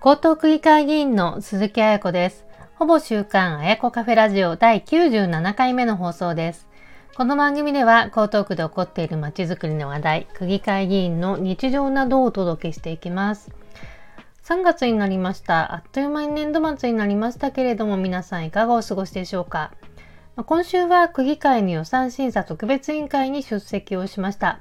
[0.00, 2.46] 江東区議会議員の鈴木彩子です。
[2.76, 6.68] ほぼ週刊彩子カフェラジオ第97回目の放送です。
[7.16, 13.50] この番組では江東区で起こっているまちづくりの話題、区議会議員の日常などをお届けしていきます。
[14.44, 15.74] 3月になりました。
[15.74, 19.72] あっという間に年度末になりましたけれども皆さんいかがお過ごしでしょうか。
[20.36, 24.60] 今週は区議会の予算審査特別委員会に出席をしました。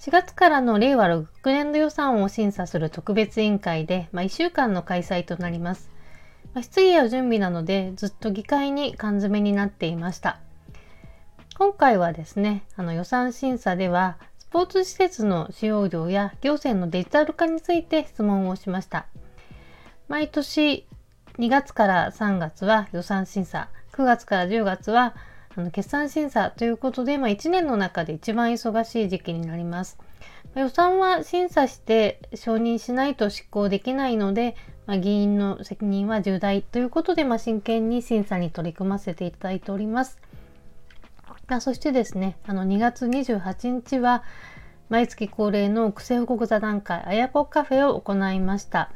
[0.00, 5.90] 4月からの令和6年度予算を審査する特別委員会で、まあ、1週間の開催となります。
[6.54, 10.40] まあ、質疑や準備なのでずっと議会に缶詰になっていました。
[11.58, 19.04] 今回はですね、あの予算審査ではスポーツ施設の使用料や行政のデジタル化について質問をしました。
[20.08, 20.86] 毎年
[21.38, 25.14] 2月から3月は予算審査、9月から10月は
[25.56, 29.98] あの決算審査ということで、まあ、1年の中で一番忙しい時期になります。
[30.54, 40.18] 予算は審査して承認しないと執行できないので、まあ、議員の責任は重大ということで、まあ、真剣に審査に取り組ませていただいております。
[41.46, 44.22] あ、そしてですね、あの2月28日は
[44.88, 48.90] 毎月恒例の癖報告座談会あやこカフェを行いました。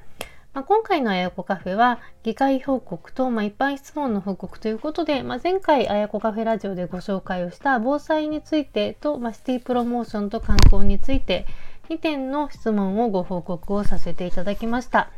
[0.55, 11.45] まあ、今回のあやこカフェは議会報告と、まあ、一般質問の報告ということで、まあ、前回あやこカフェラジオでご紹介をした防災についてと、まあ、シティプロモーションと観光について
[11.91, 15.11] 2点の質問をご報告をさせていただきました。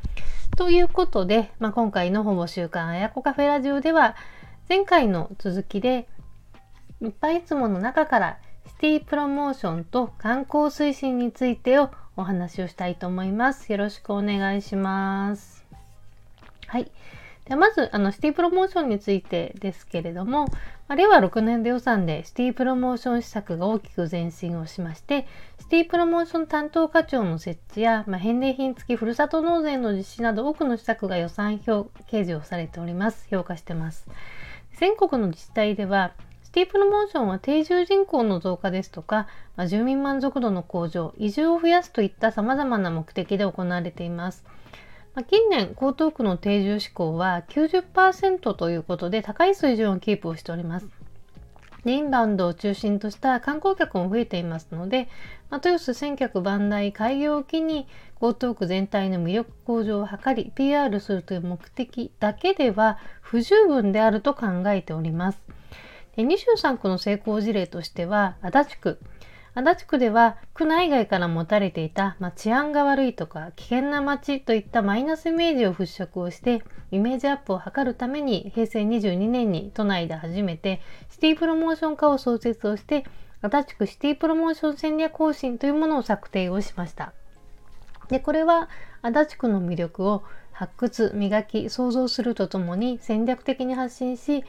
[0.57, 4.17] ということで、まあ、今回のほぼ週刊あやこカフェラジオでは
[4.71, 6.09] 前回の続きで
[7.03, 13.71] いっぱい質問の中からシティプロモーションと観光推進についてをお話をしたいと思います。
[13.71, 15.65] よろしくお願いします。
[16.67, 16.91] はい。
[17.45, 20.47] ではまず、あの、シティプロモーションについてですけれども、
[20.89, 25.29] まあ、令和6年度予算でシティプロモーション施策が大きく前進をしまして、
[25.61, 33.29] シティプロモーション担当課長の設置や、まあ、返礼品付きふるさと納税の実施など多くの施策が予算表掲示をされております。
[33.31, 34.09] 評価してます。
[34.79, 36.15] 全国の自治体では、
[36.57, 44.43] ティプロモーションは定住人口の増加ですとか、まあ、住民満足度の向上、移住を増やすといった様々な目的で行われています。
[45.15, 50.89] まあ、近年、江東区の定住志向は90%ということで高い水準をキープをしております。
[51.85, 55.11] インバウンドを中心とした観光客も増えていますので、
[55.51, 57.87] まあ、豊洲千客万来開業を機に
[58.23, 65.56] 江東区全体の魅力向上を図り PR するという目的だけでは不十分であると考えております。
[66.25, 68.99] 23区の成功事例としては、足立区。
[69.59, 83.07] 足立区では区内外から持たれていた、まあ、治安が悪いとか危険な街といったマイナスイメージを払拭をしてイメージアップを図るために平成22年に都内で初めてシティプロモーション課を創設をして
[83.41, 87.15] 足立区シティプロモーション戦略方針というものを策定をしました。
[88.11, 88.69] でこれは
[89.01, 90.23] 足立区の魅力を
[90.53, 94.45] 発掘磨き創造するとともに戦略的に発信し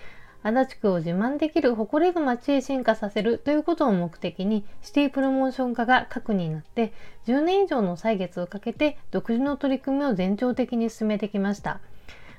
[0.47, 6.93] 足立区を自慢できる誇れる街へ進化させるということを目的にシティプロモーション化が核になって
[7.25, 11.81] 10年以上の歳月をかけて独自の取り組みを全長的に進めてきました。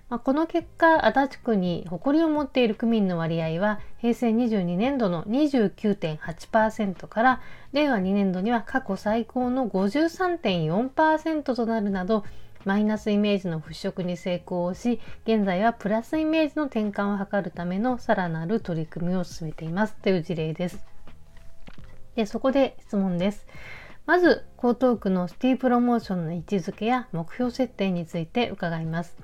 [0.08, 7.42] まあ、この結果、足立区に誇りを持っている区民の割合は平成22年度の29.8%から
[7.74, 12.24] 令和2年度には過去最高の53.4%となるなど
[12.64, 20.84] マイナスイメージの払拭に成功をし、現在はプラスイメージの転換を図るためのさらなる取り組みを進めていますという事例です。
[22.16, 23.46] でそこで質問です。
[24.06, 29.16] まず、江東区のシティプロモーションの位置づけや目標設定について伺います。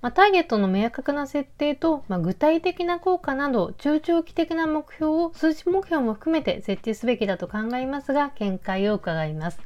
[0.00, 9.60] まあ、ターゲットの明確な設定と、まあ、具体的な効果など中長期的な目標を数値目標も含めて設置すべきだと考えますが見解を伺います。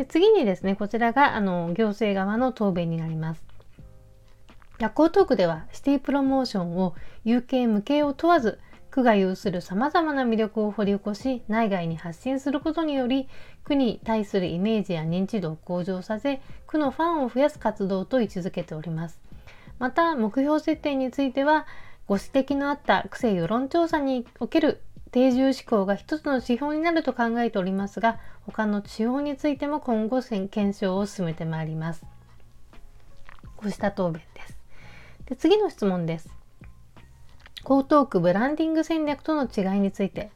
[0.00, 3.44] で次にですね、こちらがあの行政側の答弁になります。
[4.78, 8.58] 夜行トークではシティプロモーションを有形無形を問わず
[8.90, 13.28] 区が有する様々な魅力を掘り起こし内外に発信することにより
[13.62, 19.20] 区に対するイメージや認知度を向上させ区のファンを増やす活動と位置づけております
[19.78, 21.66] また目標設定については
[22.06, 24.80] ご指摘のあった区政世論調査における
[25.10, 28.18] 定住志向が一つの指標になると考えておりますが、
[28.50, 32.04] 他の指標についても今後検証を進めてまいります。
[33.56, 34.56] こうした答弁です。
[35.26, 36.28] で次の質問です。
[37.60, 40.30] 江東区ブランディング戦略との違いについて。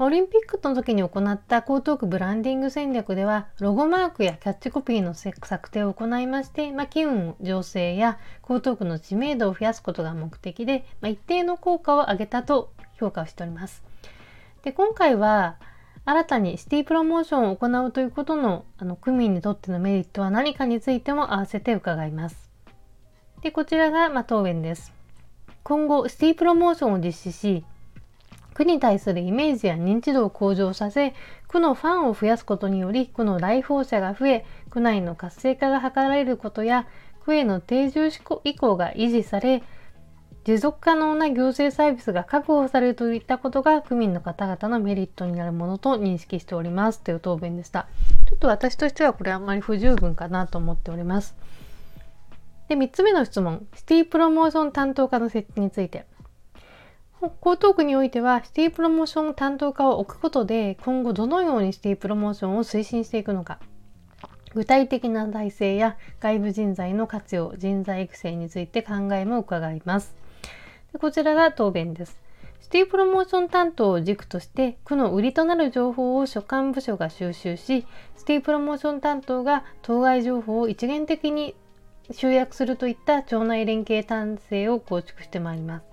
[0.00, 13.82] オリンピックの時に行った江東区ブランディング戦略では、ロゴマークやキャッチコピーの策定を行いまして、まあ、機運醸成や江東区の知名度を増やすことが目的で、まあ、一定の効果を上げたと評価をしております。
[14.62, 15.56] で今回は
[16.08, 22.50] 新たにシティプロモーションを行うということのあの区民にとってのメリットは何かについても合わせて伺います。
[23.42, 24.94] でこちらが、まあ、答弁です。
[25.64, 27.64] 今後シティプロモーションを実施し
[28.54, 31.12] 区に対するイメージや認知度を向上させ
[31.46, 36.86] 区のファンを増やすことにより区の来訪者が増え区内の活性化が図られることや
[37.22, 38.08] 区への定住
[38.44, 39.62] 意向が維持され
[40.48, 47.86] 持続可能な行政サービスが確保されるといったことが区民の方々のメリットになるものと認識しておりますという答弁でした。
[48.26, 51.36] ちょっと私としてはこれあんまり不十分かなと思っております。
[52.70, 53.66] で、3つ目の質問。
[53.74, 56.06] シティプロモーション担当課の設置について。
[57.20, 63.58] 江東区においてはシティプロモーション担当課を置くことで今後どのようにシティプロモーションを推進していくのか
[64.54, 70.27] 具体的な体制や外部人材の活用人材育成について考えも伺います。
[70.92, 72.18] でこちらが答弁です。
[72.60, 77.86] シティプロモーション担当を軸として区の売りとなる情報を所管部署が収集し
[78.16, 81.54] シティプロモーション担当が当該情報を一元的に
[82.10, 85.84] 集約するといった町内連携体制を構築してまいります。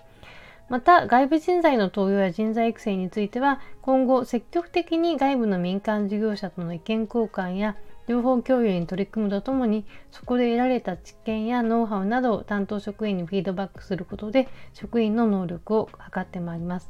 [0.68, 7.76] また外部人材の登用や人材育成については今後積極的に外部の民間事業者との意見交換や
[8.08, 16.90] 情報共有に取り組むとともにそこで得られた知見やノウハウなどを担当職員にフィードバックすることで職員の能力を測ってまいります。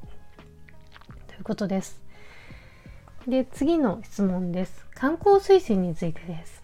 [1.27, 2.01] ということです。
[3.27, 4.85] で次の質問です。
[4.93, 6.63] 観光推進についてです。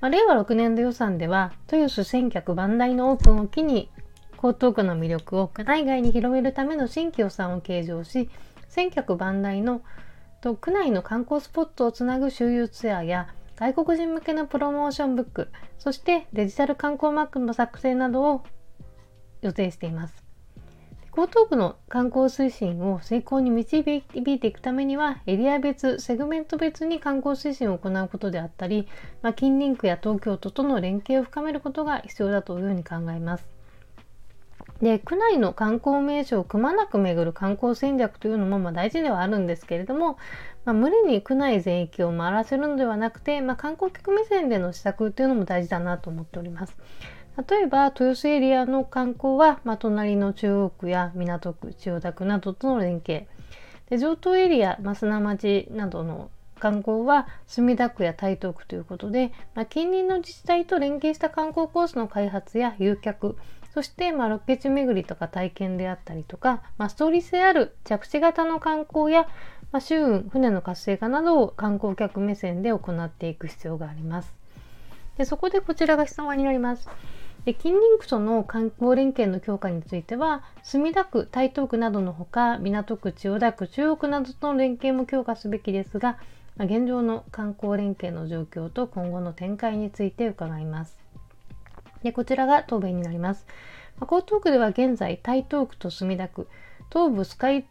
[0.00, 3.90] まあ、令和6年度予算では豊洲千客万代のオープンを機に
[4.42, 8.30] 江東区の魅力を内外に広めるための新規予算を計上し
[8.68, 9.82] 千客万代の
[10.40, 13.28] と区内の観光スポットをつなぐ周遊ツアーや
[13.60, 15.48] 外国人向けのプロモーションブック、
[15.78, 18.42] そしてデジタル観光マップの作成などを
[19.42, 20.24] 予定しています。
[21.14, 23.80] 江東区の観光推進を成功に導
[24.14, 28.88] いていくためにはエリア別、セグメント別に観光推進を行うことであったり、
[29.20, 33.59] まあ、近隣区や東京都との連携を深めることが必要だというふうに考えます。
[34.80, 40.18] で区内の観光名所をくまなく巡る観光戦略というのもまあ大事ではあるんですけれども、
[40.64, 46.76] まあ、無理に区内全域を回らせるのではなくて、まあ、観光客目線での施策というのも大事だなと思っております。
[47.48, 53.26] 例えば豊洲エリアの観光は、まあ、隣の中央区や港区千代田区などとの連携
[53.88, 63.36] で上東エリア、まあ、砂町などの観光は墨田区や台東区ということで、まあ、近隣の自治体と連携した観光コースの開発や誘客
[63.72, 69.28] そして、まあ、ロケ地巡りとか体験であったりとか、まあ、ストーリー性ある着地型の観光や、
[69.70, 74.34] まあ、周運、船の活性化などを観光客目線で行っていく必要があります。
[75.18, 76.88] でそこでこちらが質問になります。
[77.44, 86.18] で近隣区との観光連携の強化については墨田区台東区などのほか港区千代田区中央区などとの連携も強化すべきですが、
[86.56, 90.99] まあ、現状の観光連携の状況と今後の展開について伺います。
[92.02, 93.46] でこちらが答弁になります。
[93.98, 96.48] ま、江東区では現在台東区と墨田区
[96.90, 97.66] 東部スカイ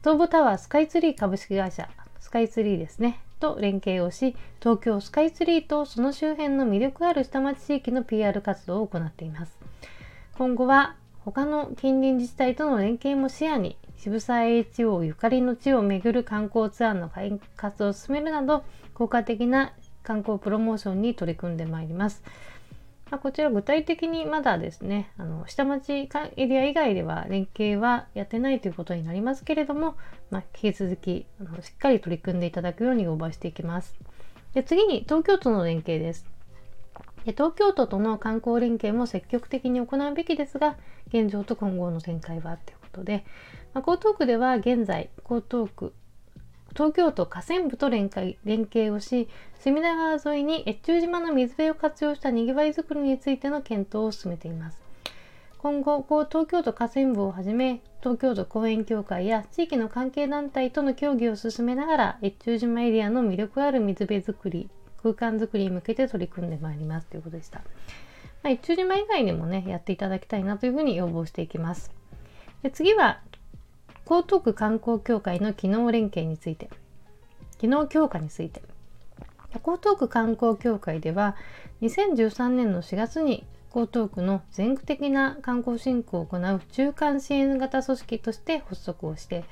[0.00, 1.88] 東部タワースカイツリー株式会社
[2.20, 9.58] スカイツリーですねと連携をし東京スカイツリーとその周辺の魅力ある下町地域の PR 活動を行っています
[10.38, 18.62] 今後は他の近隣自治体との連携も視野に渋沢栄一王ゆかりの地を巡る観光ツアーの開発を進めるなど
[18.94, 19.72] 効果的な
[20.02, 22.22] 観光プロモーションに取り組んでまいります。
[23.10, 29.96] まあ、こちら具体的にまだですね、あの下町エリア以外では連携はやってないということになりますけれども、
[30.30, 33.96] まあ、引き続きあのしっかり取り組んでいただくように応募していきます。
[34.54, 36.26] で次に東京都の連携です。
[37.24, 40.76] で東京都との観光連携も積極的に行うべきですが、
[41.08, 43.24] 現状と今後の展開はということで、
[43.74, 45.92] まあ、江東区では現在、江東区
[46.76, 49.28] 東京都河川部と連携連携をし
[49.58, 54.82] 隅田川沿いに越中島の水辺を活用したにぎわいづくりについての検討を進めています。
[55.56, 64.68] 今後東京都河川部をはじめ東京都公園協会や地域の関係団体との協議を進めながら越中島エリアの魅力ある水辺づくり
[65.02, 67.06] 空間づくりに向けて取り組んでまいります。
[67.06, 67.64] ということでした、ま
[68.44, 71.90] あ、越中島以外にもねやっていただきたいなというふうに要望していきます。
[72.62, 73.22] で次は
[74.08, 76.70] 江東区観光協会の機能連携について、
[77.58, 78.62] 機能強化について。
[79.52, 81.34] 江東区観光協会では、
[81.82, 83.44] 2013年の4月に
[83.74, 89.42] 江東区の全区的な観光振興を行う中間支援型組織として発足をして、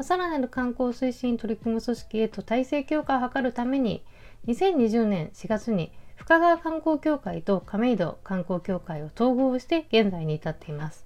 [0.00, 4.04] さらなる観光推進に取り組む組織へと体制強化を図るために、
[4.46, 11.04] 2020年4月に深川観光協会と亀戸観光協会を統合して現在に至っています。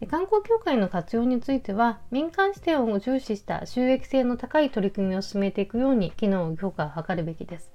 [0.00, 7.72] で観光協会の活用については民間視点を重視した収益性の高い取り組みを進めていくように機能を強化を図るべきです。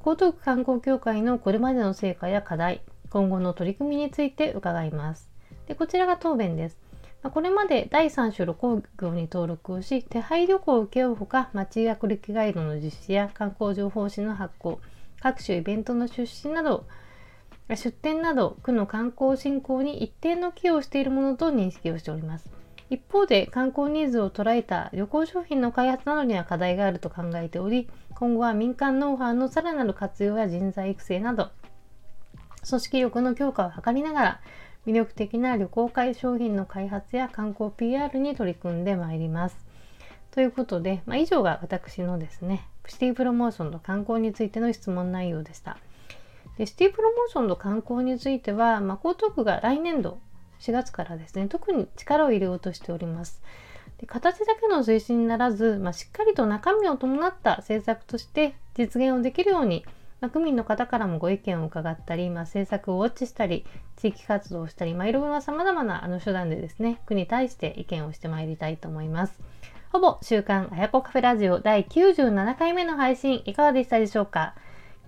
[0.00, 5.30] 江東区観光協会のこれまでの成果や課題、今後の取り組みについて伺います。
[5.66, 6.78] でこちらが答弁です。
[7.30, 14.78] これまで第3種露光業に登録をし、手配旅行を請け負うほか、町役力ガイドの実施や観光情報誌の発行、
[15.22, 16.84] 各種イベントの出資など、
[17.70, 22.50] 出店など、区の観光振興に一定の寄与をしているものと認識をしております。
[22.90, 31.50] 一方で、観光ニーズを捉えた旅行商品の開発などには課題があると考えており、今後は民間ノウハウのさらなる活用や人材育成など、
[32.68, 34.40] 組織力の強化を図りながら、
[34.86, 39.56] 魅力的な旅行会商品の開発や観光 PR に取り組んでまいります。
[40.30, 45.78] ということで、まあ、以上が私のですね、シティプロモーションと観光についての質問内容でした。
[46.58, 50.18] でシティプロモーションと観光については、まあ、江東区が来年度
[50.60, 53.42] 4月からですね、特に力を入れようとしております。
[53.98, 59.84] で形だけの推進にならず、まあ、しっかりと中身を伴った政策として実現をできるように、
[60.20, 69.38] まあ、区民の方からもご意見を伺ったり、まあ、政策をウォッチしたり、地域活動をしたり、まあ、いろいろな様々なあの手段でですね、区に対して意見をしてまいりたいと思います。
[69.92, 74.54] ほぼ週刊あやこカフェラジオ第97回目の配信いかがでしたでしょうか？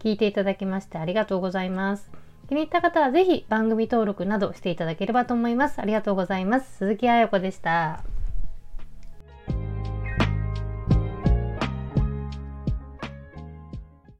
[0.06, 2.08] 聞いていただきましてありがとうございます。
[2.48, 5.80] 気に入った方はぜひ番組登録などしていただければと思います。
[5.80, 6.76] ありがとうございます。
[6.76, 8.15] 鈴木彩子でした。